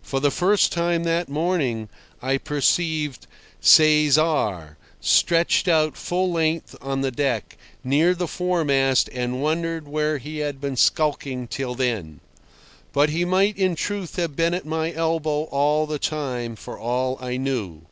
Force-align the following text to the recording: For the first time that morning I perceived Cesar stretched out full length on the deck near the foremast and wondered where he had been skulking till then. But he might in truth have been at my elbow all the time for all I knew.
For 0.00 0.20
the 0.20 0.30
first 0.30 0.70
time 0.70 1.02
that 1.02 1.28
morning 1.28 1.88
I 2.22 2.38
perceived 2.38 3.26
Cesar 3.60 4.76
stretched 5.00 5.66
out 5.66 5.96
full 5.96 6.30
length 6.30 6.76
on 6.80 7.00
the 7.00 7.10
deck 7.10 7.56
near 7.82 8.14
the 8.14 8.28
foremast 8.28 9.10
and 9.12 9.42
wondered 9.42 9.88
where 9.88 10.18
he 10.18 10.38
had 10.38 10.60
been 10.60 10.76
skulking 10.76 11.48
till 11.48 11.74
then. 11.74 12.20
But 12.92 13.10
he 13.10 13.24
might 13.24 13.58
in 13.58 13.74
truth 13.74 14.14
have 14.14 14.36
been 14.36 14.54
at 14.54 14.66
my 14.66 14.92
elbow 14.92 15.46
all 15.50 15.86
the 15.88 15.98
time 15.98 16.54
for 16.54 16.78
all 16.78 17.18
I 17.20 17.36
knew. 17.36 17.86